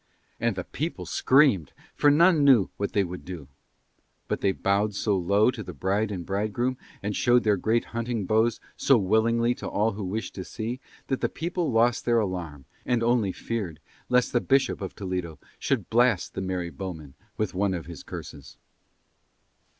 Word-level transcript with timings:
And 0.39 0.55
the 0.55 0.63
people 0.63 1.05
screamed, 1.05 1.73
for 1.93 2.09
none 2.09 2.43
knew 2.43 2.71
what 2.77 2.93
they 2.93 3.03
would 3.03 3.23
do. 3.23 3.47
But 4.27 4.41
they 4.41 4.51
bowed 4.51 4.95
so 4.95 5.15
low 5.15 5.51
to 5.51 5.61
the 5.61 5.75
bride 5.75 6.09
and 6.11 6.25
bridegroom, 6.25 6.79
and 7.03 7.15
showed 7.15 7.43
their 7.43 7.55
great 7.55 7.85
hunting 7.93 8.25
bows 8.25 8.59
so 8.75 8.97
willingly 8.97 9.53
to 9.53 9.67
all 9.67 9.91
who 9.91 10.03
wished 10.03 10.33
to 10.33 10.43
see, 10.43 10.79
that 11.05 11.21
the 11.21 11.29
people 11.29 11.71
lost 11.71 12.05
their 12.05 12.17
alarm 12.17 12.65
and 12.83 13.03
only 13.03 13.31
feared 13.31 13.79
lest 14.09 14.33
the 14.33 14.41
Bishop 14.41 14.81
of 14.81 14.95
Toledo 14.95 15.37
should 15.59 15.87
blast 15.91 16.33
the 16.33 16.41
merry 16.41 16.71
bowmen 16.71 17.13
with 17.37 17.53
one 17.53 17.75
of 17.75 17.85
his 17.85 18.01
curses. 18.01 18.57